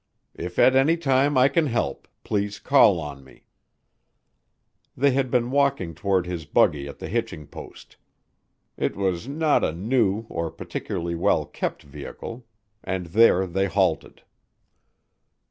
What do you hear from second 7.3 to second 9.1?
post it